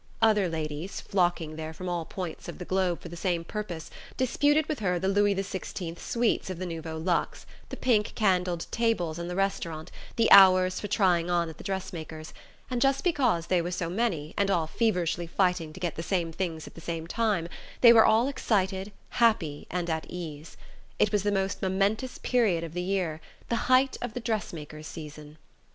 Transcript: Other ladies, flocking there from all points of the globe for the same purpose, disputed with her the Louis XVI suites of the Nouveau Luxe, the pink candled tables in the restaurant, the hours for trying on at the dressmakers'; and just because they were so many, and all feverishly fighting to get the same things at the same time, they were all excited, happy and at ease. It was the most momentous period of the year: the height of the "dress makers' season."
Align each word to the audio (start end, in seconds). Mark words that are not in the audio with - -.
Other 0.19 0.49
ladies, 0.49 0.99
flocking 0.99 1.57
there 1.57 1.73
from 1.75 1.87
all 1.87 2.05
points 2.05 2.47
of 2.49 2.57
the 2.57 2.65
globe 2.65 3.01
for 3.01 3.07
the 3.07 3.15
same 3.15 3.43
purpose, 3.43 3.91
disputed 4.17 4.65
with 4.67 4.79
her 4.79 4.97
the 4.97 5.07
Louis 5.07 5.35
XVI 5.35 5.99
suites 5.99 6.49
of 6.49 6.57
the 6.57 6.65
Nouveau 6.65 6.97
Luxe, 6.97 7.45
the 7.69 7.77
pink 7.77 8.15
candled 8.15 8.65
tables 8.71 9.19
in 9.19 9.27
the 9.27 9.35
restaurant, 9.35 9.91
the 10.15 10.31
hours 10.31 10.79
for 10.79 10.87
trying 10.87 11.29
on 11.29 11.49
at 11.49 11.59
the 11.59 11.63
dressmakers'; 11.63 12.33
and 12.71 12.81
just 12.81 13.03
because 13.03 13.45
they 13.45 13.61
were 13.61 13.69
so 13.69 13.91
many, 13.91 14.33
and 14.39 14.49
all 14.49 14.65
feverishly 14.65 15.27
fighting 15.27 15.71
to 15.71 15.79
get 15.79 15.95
the 15.97 16.01
same 16.01 16.31
things 16.31 16.65
at 16.65 16.73
the 16.73 16.81
same 16.81 17.05
time, 17.05 17.47
they 17.81 17.93
were 17.93 18.03
all 18.03 18.27
excited, 18.27 18.91
happy 19.09 19.67
and 19.69 19.87
at 19.87 20.07
ease. 20.09 20.57
It 20.97 21.11
was 21.11 21.21
the 21.21 21.31
most 21.31 21.61
momentous 21.61 22.17
period 22.17 22.63
of 22.63 22.73
the 22.73 22.81
year: 22.81 23.21
the 23.49 23.55
height 23.69 23.97
of 24.01 24.15
the 24.15 24.19
"dress 24.19 24.51
makers' 24.51 24.87
season." 24.87 25.37